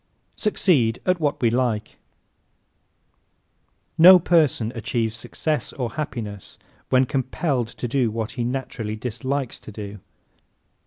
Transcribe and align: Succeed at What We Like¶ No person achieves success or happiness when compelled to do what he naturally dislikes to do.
Succeed 0.35 0.99
at 1.05 1.19
What 1.19 1.39
We 1.43 1.51
Like¶ 1.51 1.89
No 3.99 4.17
person 4.17 4.71
achieves 4.73 5.15
success 5.15 5.71
or 5.73 5.91
happiness 5.91 6.57
when 6.89 7.05
compelled 7.05 7.67
to 7.67 7.87
do 7.87 8.09
what 8.09 8.31
he 8.31 8.43
naturally 8.43 8.95
dislikes 8.95 9.59
to 9.59 9.71
do. 9.71 9.99